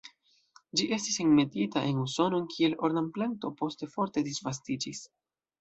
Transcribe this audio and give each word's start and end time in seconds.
Ĝi 0.79 0.87
estis 0.95 1.19
enmetita 1.23 1.83
en 1.89 2.01
Usonon 2.05 2.49
kiel 2.55 2.75
ornamplanto, 2.89 3.55
poste 3.63 3.93
forte 3.93 4.29
disvastiĝis. 4.31 5.05